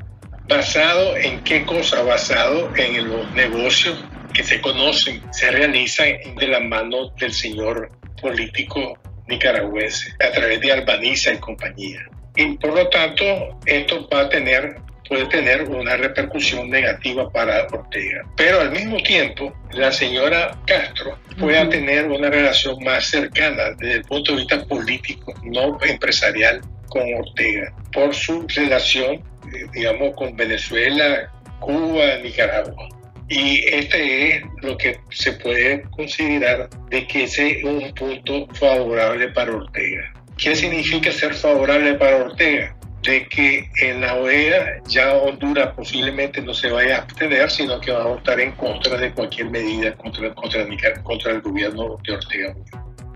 ¿Basado 0.48 1.16
en 1.16 1.42
qué 1.44 1.64
cosa? 1.64 2.02
Basado 2.02 2.74
en 2.76 3.08
los 3.08 3.30
negocios 3.32 4.02
que 4.32 4.42
se 4.42 4.60
conocen, 4.60 5.22
se 5.32 5.50
realizan 5.50 6.08
de 6.36 6.48
la 6.48 6.60
mano 6.60 7.10
del 7.20 7.32
señor 7.32 7.90
político 8.20 8.98
nicaragüense 9.26 10.12
a 10.20 10.30
través 10.32 10.60
de 10.60 10.72
Albaniza 10.72 11.32
y 11.32 11.38
compañía. 11.38 12.00
Y 12.38 12.56
por 12.56 12.74
lo 12.74 12.88
tanto, 12.88 13.24
esto 13.66 14.08
va 14.08 14.20
a 14.20 14.28
tener 14.28 14.76
puede 15.08 15.26
tener 15.26 15.62
una 15.62 15.96
repercusión 15.96 16.68
negativa 16.68 17.30
para 17.30 17.66
Ortega. 17.72 18.22
Pero 18.36 18.60
al 18.60 18.70
mismo 18.70 18.98
tiempo, 18.98 19.52
la 19.72 19.90
señora 19.90 20.56
Castro 20.66 21.18
puede 21.38 21.64
tener 21.66 22.06
una 22.06 22.28
relación 22.28 22.82
más 22.84 23.06
cercana 23.06 23.70
desde 23.78 23.94
el 23.94 24.04
punto 24.04 24.32
de 24.32 24.38
vista 24.38 24.64
político, 24.66 25.34
no 25.44 25.78
empresarial, 25.82 26.60
con 26.88 27.02
Ortega, 27.14 27.72
por 27.92 28.14
su 28.14 28.46
relación, 28.48 29.16
eh, 29.16 29.66
digamos, 29.72 30.14
con 30.14 30.36
Venezuela, 30.36 31.30
Cuba, 31.60 32.16
Nicaragua. 32.22 32.88
Y 33.28 33.58
este 33.68 34.36
es 34.36 34.42
lo 34.62 34.76
que 34.78 34.98
se 35.10 35.32
puede 35.32 35.82
considerar 35.90 36.68
de 36.88 37.06
que 37.06 37.24
ese 37.24 37.58
es 37.58 37.64
un 37.64 37.92
punto 37.94 38.46
favorable 38.54 39.28
para 39.28 39.54
Ortega. 39.54 40.14
¿Qué 40.38 40.54
significa 40.54 41.10
ser 41.10 41.34
favorable 41.34 41.94
para 41.94 42.16
Ortega? 42.16 42.74
De 43.02 43.28
que 43.28 43.68
en 43.82 44.00
la 44.00 44.14
OEA 44.14 44.80
ya 44.86 45.14
Honduras 45.14 45.74
posiblemente 45.74 46.40
no 46.40 46.54
se 46.54 46.70
vaya 46.70 46.96
a 46.96 46.98
abstener, 47.02 47.50
sino 47.50 47.80
que 47.80 47.90
va 47.90 48.04
a 48.04 48.06
votar 48.06 48.38
en 48.38 48.52
contra 48.52 48.96
de 48.96 49.12
cualquier 49.12 49.50
medida 49.50 49.94
contra, 49.96 50.32
contra, 50.34 50.64
contra 51.02 51.32
el 51.32 51.40
gobierno 51.40 51.98
de 52.04 52.14
Ortega. 52.14 52.54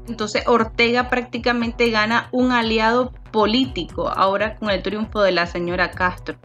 Entonces 0.08 0.42
Ortega 0.46 1.08
prácticamente 1.10 1.90
gana 1.90 2.28
un 2.32 2.50
aliado 2.50 3.12
político 3.30 4.08
ahora 4.08 4.56
con 4.56 4.70
el 4.70 4.82
triunfo 4.82 5.22
de 5.22 5.32
la 5.32 5.46
señora 5.46 5.92
Castro. 5.92 6.36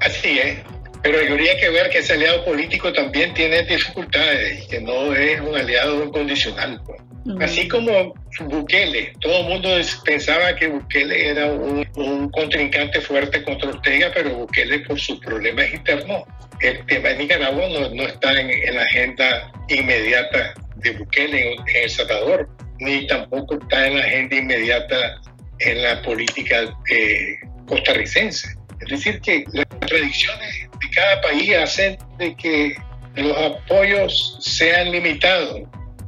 Así 0.00 0.38
es, 0.38 0.58
pero 1.02 1.18
habría 1.18 1.58
que 1.58 1.70
ver 1.70 1.90
que 1.90 1.98
ese 1.98 2.14
aliado 2.14 2.44
político 2.44 2.92
también 2.92 3.32
tiene 3.34 3.62
dificultades 3.62 4.64
y 4.64 4.68
que 4.68 4.80
no 4.80 5.14
es 5.14 5.40
un 5.40 5.56
aliado 5.56 6.04
incondicional. 6.04 6.80
Pues. 6.84 7.00
Así 7.40 7.68
como 7.68 8.14
Bukele, 8.40 9.12
todo 9.20 9.40
el 9.40 9.46
mundo 9.46 9.68
pensaba 10.04 10.54
que 10.56 10.68
Bukele 10.68 11.28
era 11.28 11.46
un, 11.52 11.84
contrincante 12.30 13.00
fuerte 13.00 13.42
contra 13.42 13.68
Ortega, 13.68 14.10
pero 14.14 14.30
Bukele 14.30 14.80
por 14.80 14.98
sus 14.98 15.18
problemas 15.20 15.72
internos, 15.72 16.22
el 16.60 16.84
tema 16.86 17.10
de 17.10 17.16
Nicaragua 17.18 17.68
no, 17.92 18.02
está 18.06 18.40
en, 18.40 18.74
la 18.74 18.82
agenda 18.82 19.52
inmediata 19.68 20.54
de 20.76 20.92
Bukele 20.92 21.54
en, 21.54 21.58
El 21.74 21.90
Salvador, 21.90 22.48
ni 22.78 23.06
tampoco 23.06 23.58
está 23.60 23.86
en 23.86 23.98
la 23.98 24.04
agenda 24.04 24.36
inmediata 24.36 25.20
en 25.58 25.82
la 25.82 26.00
política 26.02 26.74
eh, 26.90 27.36
costarricense. 27.66 28.48
Es 28.80 28.88
decir, 28.88 29.20
que 29.20 29.44
las 29.52 29.68
tradiciones 29.80 30.69
de 30.69 30.69
cada 30.90 31.20
país 31.20 31.54
hacen 31.56 31.98
de 32.18 32.34
que 32.36 32.74
los 33.16 33.36
apoyos 33.36 34.38
sean 34.40 34.90
limitados. 34.90 35.62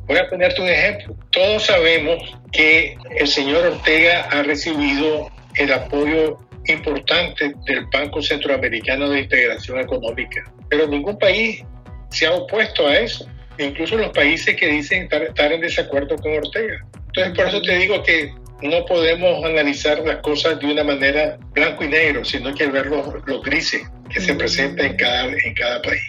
Voy 0.07 0.19
a 0.19 0.29
ponerte 0.29 0.61
un 0.61 0.69
ejemplo. 0.69 1.17
Todos 1.31 1.67
sabemos 1.67 2.23
que 2.53 2.97
el 3.19 3.27
señor 3.27 3.67
Ortega 3.67 4.29
ha 4.31 4.43
recibido 4.43 5.31
el 5.57 5.73
apoyo 5.73 6.39
importante 6.67 7.53
del 7.67 7.87
Banco 7.93 8.23
Centroamericano 8.23 9.11
de 9.11 9.21
Integración 9.21 9.81
Económica, 9.81 10.45
pero 10.69 10.87
ningún 10.87 11.19
país 11.19 11.65
se 12.11 12.27
ha 12.27 12.33
opuesto 12.33 12.87
a 12.87 12.99
eso, 12.99 13.27
incluso 13.59 13.97
los 13.97 14.11
países 14.11 14.55
que 14.57 14.69
dicen 14.69 15.09
estar, 15.11 15.53
en 15.53 15.61
desacuerdo 15.61 16.17
con 16.17 16.37
Ortega. 16.37 16.85
Entonces, 17.07 17.35
por 17.35 17.49
eso 17.49 17.63
te 17.63 17.79
digo 17.79 18.03
que 18.03 18.33
no 18.63 18.85
podemos 18.87 19.45
analizar 19.45 19.99
las 20.01 20.19
cosas 20.19 20.61
de 20.61 20.67
una 20.67 20.85
manera 20.85 21.37
blanco 21.53 21.85
y 21.85 21.89
negro, 21.89 22.25
sino 22.25 22.55
que 22.55 22.67
ver 22.67 22.87
los, 22.87 23.07
los 23.27 23.43
grises 23.43 23.83
que 24.13 24.21
se 24.21 24.35
presentan 24.35 24.87
en 24.87 24.97
cada, 24.97 25.25
en 25.27 25.55
cada 25.55 25.83
país. 25.83 26.03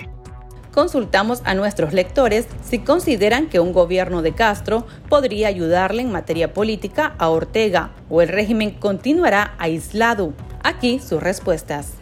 Consultamos 0.74 1.42
a 1.46 1.54
nuestros 1.54 1.94
lectores 1.94 2.48
si 2.68 2.80
consideran 2.80 3.48
que 3.48 3.60
un 3.60 3.74
gobierno 3.74 4.24
de 4.24 4.34
Castro 4.34 4.88
podría 5.08 5.48
ayudarle 5.48 6.02
en 6.02 6.12
materia 6.12 6.52
política 6.52 7.14
a 7.20 7.30
Ortega 7.30 7.92
o 8.10 8.24
el 8.24 8.30
régimen 8.30 8.72
continuará 8.72 9.54
aislado. 9.60 10.34
Aquí 10.64 11.00
sus 11.00 11.22
respuestas. 11.22 11.94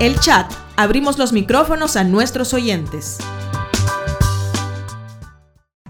El 0.00 0.18
chat. 0.18 0.52
Abrimos 0.76 1.16
los 1.16 1.32
micrófonos 1.32 1.96
a 1.96 2.04
nuestros 2.04 2.52
oyentes. 2.52 3.18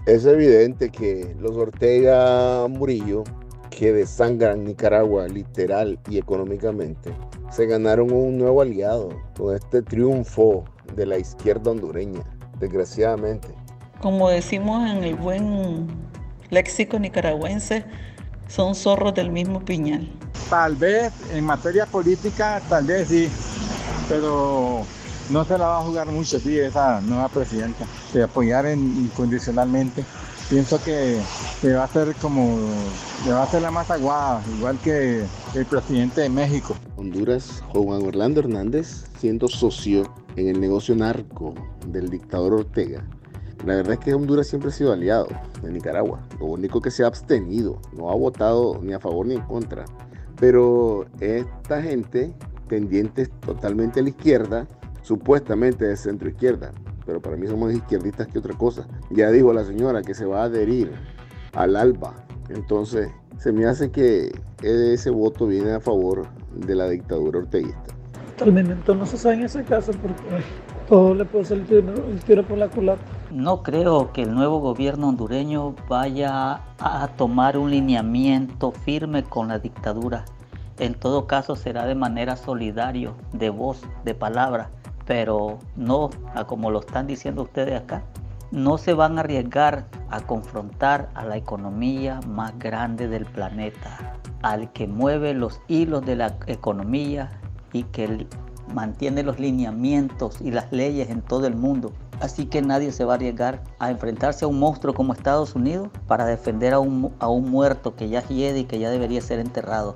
Es 0.05 0.25
evidente 0.25 0.89
que 0.89 1.35
los 1.39 1.57
Ortega 1.57 2.67
Murillo, 2.69 3.25
que 3.69 3.93
desangran 3.93 4.63
Nicaragua 4.63 5.27
literal 5.27 5.99
y 6.09 6.17
económicamente, 6.17 7.13
se 7.51 7.65
ganaron 7.65 8.11
un 8.11 8.37
nuevo 8.37 8.61
aliado 8.61 9.09
con 9.37 9.55
este 9.55 9.81
triunfo 9.81 10.65
de 10.95 11.05
la 11.05 11.17
izquierda 11.17 11.71
hondureña, 11.71 12.23
desgraciadamente. 12.59 13.47
Como 14.01 14.29
decimos 14.29 14.89
en 14.89 15.03
el 15.03 15.15
buen 15.15 15.87
léxico 16.49 16.99
nicaragüense, 16.99 17.85
son 18.47 18.75
zorros 18.75 19.13
del 19.13 19.31
mismo 19.31 19.59
piñal. 19.63 20.09
Tal 20.49 20.75
vez 20.75 21.11
en 21.33 21.43
materia 21.43 21.85
política, 21.85 22.61
tal 22.69 22.85
vez 22.85 23.07
sí, 23.09 23.29
pero 24.07 24.83
no 25.29 25.43
se 25.43 25.57
la 25.57 25.67
va 25.67 25.79
a 25.79 25.81
jugar 25.81 26.07
mucho, 26.07 26.39
sí, 26.39 26.57
esa 26.57 27.01
nueva 27.01 27.27
presidenta, 27.27 27.85
de 28.13 28.23
apoyar 28.23 28.65
incondicionalmente. 28.67 30.05
Pienso 30.49 30.81
que, 30.81 31.19
va 31.75 31.83
a 31.83 31.87
ser 31.89 32.15
como, 32.21 32.57
que 33.25 33.31
va 33.31 33.43
a 33.43 33.47
ser 33.47 33.61
la 33.61 33.69
más 33.69 33.87
igual 34.57 34.79
que 34.81 35.25
el 35.53 35.65
presidente 35.65 36.21
de 36.21 36.29
México. 36.29 36.73
Honduras, 36.95 37.61
Juan 37.73 38.01
Orlando 38.03 38.39
Hernández, 38.39 39.07
siendo 39.19 39.49
socio 39.49 40.03
en 40.37 40.47
el 40.47 40.61
negocio 40.61 40.95
narco 40.95 41.53
del 41.87 42.09
dictador 42.09 42.53
Ortega. 42.53 43.05
La 43.65 43.75
verdad 43.75 43.93
es 43.93 43.99
que 43.99 44.13
Honduras 44.13 44.47
siempre 44.47 44.69
ha 44.69 44.73
sido 44.73 44.93
aliado 44.93 45.27
de 45.61 45.69
Nicaragua. 45.69 46.25
Lo 46.39 46.45
único 46.45 46.79
que 46.79 46.91
se 46.91 47.03
ha 47.03 47.07
abstenido, 47.07 47.81
no 47.91 48.09
ha 48.09 48.15
votado 48.15 48.79
ni 48.81 48.93
a 48.93 49.01
favor 49.01 49.25
ni 49.25 49.35
en 49.35 49.41
contra. 49.41 49.83
Pero 50.39 51.07
esta 51.19 51.81
gente, 51.81 52.33
tendientes 52.69 53.29
totalmente 53.41 53.99
a 53.99 54.03
la 54.03 54.09
izquierda, 54.09 54.65
supuestamente 55.01 55.85
de 55.85 55.97
centro 55.97 56.29
izquierda, 56.29 56.71
pero 57.07 57.21
para 57.21 57.37
mí 57.37 57.47
somos 57.47 57.73
izquierdistas 57.73 58.27
que 58.27 58.37
otra 58.37 58.53
cosa. 58.53 58.85
Ya 59.09 59.31
dijo 59.31 59.53
la 59.53 59.63
señora 59.63 60.01
que 60.01 60.13
se 60.13 60.25
va 60.25 60.41
a 60.41 60.43
adherir 60.43 60.91
al 61.53 61.77
ALBA. 61.77 62.13
Entonces, 62.49 63.09
se 63.37 63.53
me 63.53 63.65
hace 63.65 63.89
que 63.89 64.29
ese 64.61 65.09
voto 65.09 65.47
viene 65.47 65.71
a 65.71 65.79
favor 65.79 66.27
de 66.53 66.75
la 66.75 66.89
dictadura 66.89 67.39
orteguista. 67.39 67.95
Al 68.41 68.51
momento 68.51 68.93
no 68.93 69.05
se 69.05 69.17
sabe 69.17 69.35
en 69.35 69.43
ese 69.43 69.63
caso 69.63 69.93
porque 69.93 70.21
todo 70.87 71.15
le 71.15 71.25
puede 71.25 71.45
salir 71.45 71.65
el 71.73 72.19
tiro 72.25 72.45
por 72.45 72.57
la 72.57 72.67
culata. 72.67 73.01
No 73.31 73.63
creo 73.63 74.11
que 74.11 74.23
el 74.23 74.35
nuevo 74.35 74.59
gobierno 74.59 75.07
hondureño 75.07 75.75
vaya 75.87 76.61
a 76.79 77.07
tomar 77.15 77.57
un 77.57 77.71
lineamiento 77.71 78.71
firme 78.71 79.23
con 79.23 79.47
la 79.47 79.59
dictadura. 79.59 80.25
En 80.77 80.93
todo 80.93 81.25
caso 81.25 81.55
será 81.55 81.85
de 81.85 81.95
manera 81.95 82.35
solidario, 82.35 83.15
de 83.33 83.49
voz, 83.49 83.81
de 84.03 84.13
palabra 84.13 84.69
pero 85.07 85.57
no 85.75 86.09
como 86.45 86.69
lo 86.69 86.81
están 86.81 87.07
diciendo 87.07 87.43
ustedes 87.43 87.81
acá, 87.81 88.03
no 88.51 88.77
se 88.77 88.93
van 88.93 89.17
a 89.17 89.21
arriesgar 89.21 89.87
a 90.09 90.21
confrontar 90.21 91.09
a 91.15 91.25
la 91.25 91.37
economía 91.37 92.19
más 92.27 92.57
grande 92.59 93.07
del 93.07 93.25
planeta, 93.25 94.15
al 94.41 94.71
que 94.73 94.87
mueve 94.87 95.33
los 95.33 95.59
hilos 95.67 96.05
de 96.05 96.17
la 96.17 96.37
economía 96.47 97.31
y 97.73 97.83
que 97.83 98.27
mantiene 98.73 99.23
los 99.23 99.39
lineamientos 99.39 100.39
y 100.41 100.51
las 100.51 100.71
leyes 100.71 101.09
en 101.09 101.21
todo 101.21 101.47
el 101.47 101.55
mundo. 101.55 101.91
Así 102.19 102.45
que 102.45 102.61
nadie 102.61 102.91
se 102.91 103.05
va 103.05 103.13
a 103.13 103.15
arriesgar 103.15 103.61
a 103.79 103.91
enfrentarse 103.91 104.45
a 104.45 104.47
un 104.47 104.59
monstruo 104.59 104.93
como 104.93 105.13
Estados 105.13 105.55
Unidos 105.55 105.89
para 106.07 106.25
defender 106.25 106.73
a 106.73 106.79
un, 106.79 107.13
a 107.19 107.29
un 107.29 107.49
muerto 107.49 107.95
que 107.95 108.09
ya 108.09 108.25
hiede 108.27 108.59
y 108.59 108.63
que 108.65 108.79
ya 108.79 108.89
debería 108.89 109.21
ser 109.21 109.39
enterrado 109.39 109.93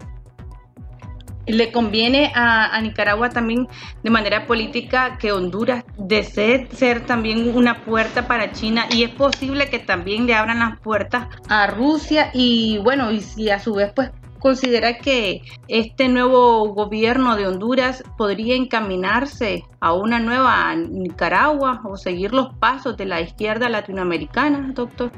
le 1.51 1.72
conviene 1.72 2.31
a, 2.36 2.79
Nicaragua 2.81 3.29
también 3.29 3.67
de 4.03 4.10
manera 4.10 4.48
política 4.48 5.17
que 5.17 5.31
Honduras 5.31 5.84
desee 5.98 6.67
ser 6.72 7.05
también 7.05 7.55
una 7.55 7.84
puerta 7.84 8.27
para 8.27 8.51
China 8.51 8.86
y 8.89 9.03
es 9.03 9.10
posible 9.12 9.70
que 9.70 9.79
también 9.79 10.25
le 10.25 10.34
abran 10.34 10.60
las 10.60 10.79
puertas 10.79 11.27
a 11.48 11.67
Rusia 11.67 12.31
y 12.34 12.79
bueno, 12.79 13.12
y 13.12 13.22
si 13.22 13.50
a 13.50 13.60
su 13.60 13.74
vez 13.75 13.91
pues 13.96 14.12
considera 14.39 14.98
que 14.98 15.43
este 15.67 16.10
nuevo 16.10 16.74
gobierno 16.74 17.36
de 17.36 17.48
Honduras 17.48 18.03
podría 18.17 18.55
encaminarse 18.55 19.63
a 19.79 19.93
una 19.93 20.20
nueva 20.20 20.75
Nicaragua 20.75 21.81
o 21.86 21.96
seguir 21.96 22.34
los 22.34 22.53
pasos 22.55 22.98
de 22.98 23.05
la 23.05 23.22
izquierda 23.22 23.70
latinoamericana, 23.70 24.72
doctor? 24.74 25.12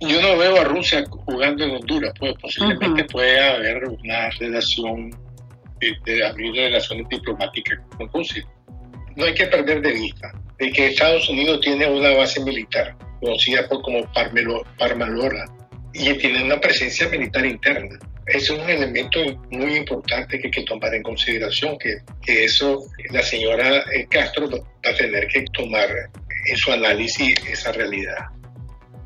Yo 0.00 0.20
no 0.20 0.36
veo 0.36 0.60
a 0.60 0.64
Rusia 0.64 1.04
jugando 1.08 1.64
en 1.64 1.76
Honduras, 1.76 2.12
pues 2.18 2.34
posiblemente 2.40 3.04
puede 3.04 3.40
haber 3.40 3.84
una 3.84 4.30
relación 4.30 5.10
de, 5.80 6.24
abrir 6.24 6.54
relaciones 6.54 7.08
diplomáticas 7.08 7.78
con 7.96 8.10
Rusia. 8.12 8.44
No 9.16 9.24
hay 9.24 9.34
que 9.34 9.46
perder 9.46 9.82
de 9.82 9.92
vista 9.92 10.32
de 10.58 10.72
que 10.72 10.88
Estados 10.88 11.28
Unidos 11.28 11.60
tiene 11.60 11.86
una 11.86 12.10
base 12.10 12.42
militar 12.42 12.96
conocida 13.20 13.68
por 13.68 13.82
como 13.82 14.06
Parmalora 14.78 15.46
y 15.92 16.12
tiene 16.14 16.44
una 16.44 16.60
presencia 16.60 17.08
militar 17.08 17.44
interna. 17.46 17.98
Es 18.26 18.48
un 18.48 18.60
elemento 18.60 19.20
muy 19.50 19.76
importante 19.76 20.38
que 20.38 20.46
hay 20.46 20.50
que 20.50 20.62
tomar 20.62 20.94
en 20.94 21.02
consideración, 21.02 21.78
que, 21.78 21.98
que 22.22 22.44
eso 22.44 22.82
la 23.10 23.22
señora 23.22 23.84
eh, 23.92 24.06
Castro 24.08 24.48
va 24.50 24.90
a 24.90 24.94
tener 24.94 25.26
que 25.28 25.44
tomar 25.52 25.88
en 26.46 26.56
su 26.56 26.72
análisis 26.72 27.34
esa 27.46 27.72
realidad. 27.72 28.30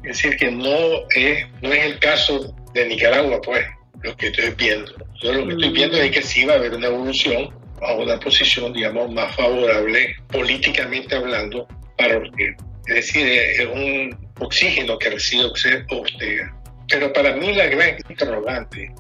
Es 0.09 0.23
decir, 0.23 0.38
que 0.38 0.50
no 0.50 0.75
es, 1.15 1.47
no 1.61 1.71
es 1.71 1.85
el 1.85 1.99
caso 1.99 2.55
de 2.73 2.87
Nicaragua, 2.87 3.43
pues, 3.43 3.62
lo 4.03 4.17
que 4.17 4.29
estoy 4.29 4.55
viendo. 4.57 4.91
Yo 5.23 5.35
lo 5.35 5.47
que 5.47 5.53
estoy 5.53 5.69
viendo 5.69 5.99
es 5.99 6.11
que 6.11 6.23
sí 6.23 6.47
va 6.47 6.55
a 6.55 6.57
haber 6.57 6.73
una 6.73 6.87
evolución 6.87 7.50
a 7.83 7.93
una 7.93 8.19
posición, 8.19 8.73
digamos, 8.73 9.12
más 9.12 9.37
favorable 9.37 10.17
políticamente 10.29 11.15
hablando 11.15 11.69
para 11.99 12.17
Ortega. 12.17 12.57
Es 12.87 12.95
decir, 12.95 13.27
es 13.27 13.67
un 13.67 14.31
oxígeno 14.41 14.99
que 14.99 15.11
recibe 15.11 15.45
Ortega. 15.91 16.57
Pero 16.88 17.12
para 17.12 17.37
mí 17.37 17.53
la 17.53 17.67
gran 17.67 17.99
interrogante 18.09 18.91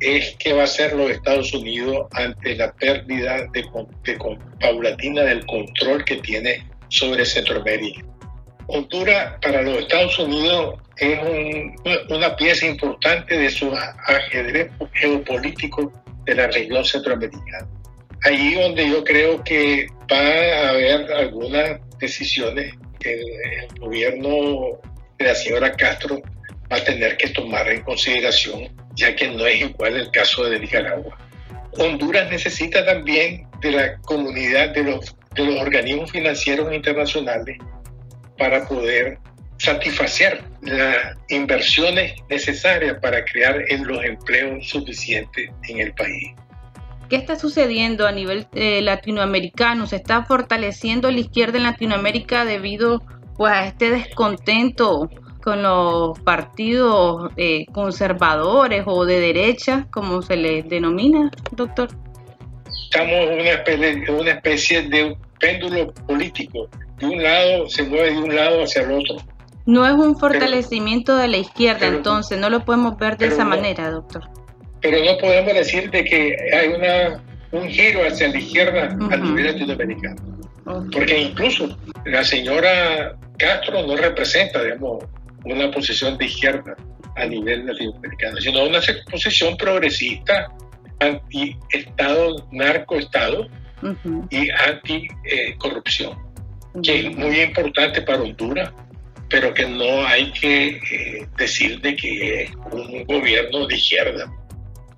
es 0.00 0.36
qué 0.38 0.52
va 0.52 0.60
a 0.60 0.64
hacer 0.64 0.92
los 0.92 1.10
Estados 1.10 1.50
Unidos 1.54 2.08
ante 2.12 2.56
la 2.56 2.70
pérdida 2.74 3.46
de, 3.54 3.64
de, 4.04 4.18
paulatina 4.60 5.22
del 5.22 5.46
control 5.46 6.04
que 6.04 6.16
tiene 6.16 6.62
sobre 6.90 7.24
Centroamérica. 7.24 8.02
Honduras 8.70 9.34
para 9.40 9.62
los 9.62 9.78
Estados 9.78 10.18
Unidos 10.18 10.74
es 10.98 11.18
una 12.10 12.36
pieza 12.36 12.66
importante 12.66 13.38
de 13.38 13.48
su 13.48 13.72
ajedrez 14.06 14.70
geopolítico 14.92 15.90
de 16.26 16.34
la 16.34 16.48
región 16.48 16.84
centroamericana. 16.84 17.66
Allí 18.24 18.54
donde 18.56 18.90
yo 18.90 19.02
creo 19.04 19.42
que 19.42 19.86
va 20.12 20.18
a 20.18 20.70
haber 20.70 21.10
algunas 21.14 21.80
decisiones 21.98 22.74
que 23.00 23.14
el 23.14 23.80
gobierno 23.80 24.78
de 25.18 25.24
la 25.24 25.34
señora 25.34 25.72
Castro 25.72 26.20
va 26.70 26.76
a 26.76 26.84
tener 26.84 27.16
que 27.16 27.28
tomar 27.30 27.70
en 27.70 27.80
consideración, 27.82 28.68
ya 28.96 29.16
que 29.16 29.28
no 29.28 29.46
es 29.46 29.62
igual 29.62 29.96
el 29.96 30.10
caso 30.10 30.44
de 30.44 30.60
Nicaragua. 30.60 31.16
Honduras 31.78 32.30
necesita 32.30 32.84
también 32.84 33.46
de 33.62 33.72
la 33.72 33.98
comunidad 34.00 34.74
de 34.74 34.84
los, 34.84 35.16
de 35.34 35.46
los 35.46 35.56
organismos 35.58 36.10
financieros 36.10 36.70
internacionales 36.74 37.56
para 38.38 38.66
poder 38.66 39.18
satisfacer 39.58 40.42
las 40.62 41.16
inversiones 41.28 42.14
necesarias 42.30 42.96
para 43.02 43.24
crear 43.24 43.64
los 43.84 44.04
empleos 44.04 44.68
suficientes 44.68 45.50
en 45.68 45.80
el 45.80 45.92
país. 45.94 46.32
¿Qué 47.08 47.16
está 47.16 47.36
sucediendo 47.36 48.06
a 48.06 48.12
nivel 48.12 48.46
eh, 48.54 48.82
latinoamericano? 48.82 49.86
¿Se 49.86 49.96
está 49.96 50.24
fortaleciendo 50.24 51.10
la 51.10 51.20
izquierda 51.20 51.56
en 51.56 51.64
Latinoamérica 51.64 52.44
debido 52.44 53.02
pues, 53.36 53.52
a 53.52 53.66
este 53.66 53.90
descontento 53.90 55.08
con 55.42 55.62
los 55.62 56.18
partidos 56.20 57.32
eh, 57.36 57.64
conservadores 57.72 58.82
o 58.86 59.06
de 59.06 59.20
derecha, 59.20 59.86
como 59.90 60.20
se 60.20 60.36
les 60.36 60.68
denomina, 60.68 61.30
doctor? 61.52 61.88
Estamos 62.84 63.12
en 63.12 63.40
una 63.40 63.50
especie, 63.50 64.10
una 64.10 64.30
especie 64.32 64.82
de 64.82 65.16
péndulo 65.40 65.94
político 66.06 66.68
de 66.98 67.06
un 67.06 67.22
lado 67.22 67.68
se 67.68 67.82
mueve 67.84 68.12
de 68.12 68.18
un 68.18 68.34
lado 68.34 68.62
hacia 68.62 68.82
el 68.82 68.92
otro. 68.92 69.16
No 69.66 69.86
es 69.86 69.92
un 69.92 70.18
fortalecimiento 70.18 71.16
de 71.16 71.28
la 71.28 71.36
izquierda, 71.36 71.86
entonces 71.86 72.38
no 72.38 72.48
lo 72.48 72.64
podemos 72.64 72.96
ver 72.96 73.18
de 73.18 73.26
esa 73.26 73.44
manera, 73.44 73.90
doctor. 73.90 74.24
Pero 74.80 75.04
no 75.04 75.18
podemos 75.18 75.52
decir 75.52 75.90
de 75.90 76.04
que 76.04 76.36
hay 76.54 76.68
una, 76.68 77.22
un 77.52 77.68
giro 77.68 78.06
hacia 78.06 78.28
la 78.28 78.38
izquierda 78.38 78.84
a 78.86 79.16
nivel 79.16 79.46
latinoamericano. 79.46 80.38
Porque 80.92 81.18
incluso 81.20 81.76
la 82.04 82.24
señora 82.24 83.16
Castro 83.38 83.86
no 83.86 83.96
representa, 83.96 84.62
digamos, 84.62 85.04
una 85.44 85.70
posición 85.70 86.16
de 86.18 86.26
izquierda 86.26 86.74
a 87.16 87.26
nivel 87.26 87.66
latinoamericano, 87.66 88.40
sino 88.40 88.64
una 88.64 88.80
posición 89.10 89.56
progresista, 89.56 90.48
anti-Estado, 91.00 92.46
narco-Estado 92.52 93.48
y 94.30 94.50
anti-corrupción. 94.50 96.27
Que 96.82 97.06
es 97.06 97.16
muy 97.16 97.40
importante 97.40 98.02
para 98.02 98.22
Honduras, 98.22 98.72
pero 99.28 99.52
que 99.54 99.66
no 99.66 100.06
hay 100.06 100.30
que 100.32 100.68
eh, 100.68 101.28
decir 101.36 101.80
de 101.80 101.96
que 101.96 102.42
es 102.42 102.50
un 102.72 103.04
gobierno 103.04 103.66
de 103.66 103.76
izquierda. 103.76 104.32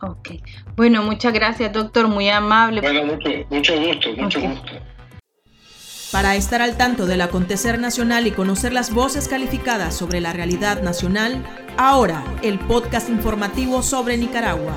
Ok. 0.02 0.30
Bueno, 0.76 1.02
muchas 1.02 1.32
gracias, 1.32 1.72
doctor, 1.72 2.08
muy 2.08 2.28
amable. 2.28 2.80
Bueno, 2.80 3.04
mucho, 3.04 3.28
mucho 3.50 3.80
gusto, 3.80 4.12
mucho 4.14 4.40
gusto. 4.40 4.72
Para 6.12 6.34
estar 6.34 6.60
al 6.60 6.76
tanto 6.76 7.06
del 7.06 7.20
acontecer 7.20 7.78
nacional 7.78 8.26
y 8.26 8.32
conocer 8.32 8.72
las 8.72 8.92
voces 8.92 9.28
calificadas 9.28 9.96
sobre 9.96 10.20
la 10.20 10.32
realidad 10.32 10.82
nacional, 10.82 11.44
ahora 11.76 12.24
el 12.42 12.58
podcast 12.58 13.08
informativo 13.10 13.82
sobre 13.82 14.16
Nicaragua. 14.16 14.76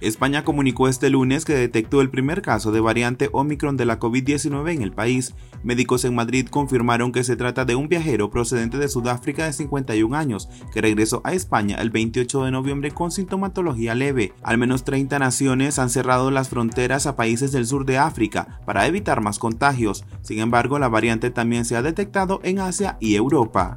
España 0.00 0.44
comunicó 0.44 0.88
este 0.88 1.10
lunes 1.10 1.44
que 1.44 1.54
detectó 1.54 2.00
el 2.00 2.08
primer 2.08 2.40
caso 2.40 2.72
de 2.72 2.80
variante 2.80 3.28
Omicron 3.32 3.76
de 3.76 3.84
la 3.84 3.98
COVID-19 3.98 4.72
en 4.72 4.82
el 4.82 4.92
país. 4.92 5.34
Médicos 5.62 6.06
en 6.06 6.14
Madrid 6.14 6.48
confirmaron 6.48 7.12
que 7.12 7.22
se 7.22 7.36
trata 7.36 7.66
de 7.66 7.74
un 7.74 7.88
viajero 7.88 8.30
procedente 8.30 8.78
de 8.78 8.88
Sudáfrica 8.88 9.44
de 9.44 9.52
51 9.52 10.16
años 10.16 10.48
que 10.72 10.80
regresó 10.80 11.20
a 11.24 11.34
España 11.34 11.76
el 11.80 11.90
28 11.90 12.44
de 12.44 12.50
noviembre 12.50 12.92
con 12.92 13.10
sintomatología 13.10 13.94
leve. 13.94 14.32
Al 14.42 14.56
menos 14.56 14.84
30 14.84 15.18
naciones 15.18 15.78
han 15.78 15.90
cerrado 15.90 16.30
las 16.30 16.48
fronteras 16.48 17.06
a 17.06 17.16
países 17.16 17.52
del 17.52 17.66
sur 17.66 17.84
de 17.84 17.98
África 17.98 18.60
para 18.64 18.86
evitar 18.86 19.20
más 19.20 19.38
contagios. 19.38 20.04
Sin 20.22 20.38
embargo, 20.38 20.78
la 20.78 20.88
variante 20.88 21.30
también 21.30 21.66
se 21.66 21.76
ha 21.76 21.82
detectado 21.82 22.40
en 22.42 22.60
Asia 22.60 22.96
y 23.00 23.16
Europa. 23.16 23.76